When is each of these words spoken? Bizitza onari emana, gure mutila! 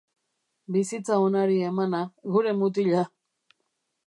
Bizitza 0.75 1.19
onari 1.25 1.57
emana, 1.67 2.01
gure 2.33 2.51
mutila! 2.59 3.05